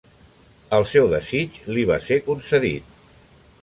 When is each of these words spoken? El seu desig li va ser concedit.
El 0.77 0.85
seu 0.93 1.11
desig 1.13 1.61
li 1.77 1.87
va 1.93 2.01
ser 2.09 2.21
concedit. 2.31 3.01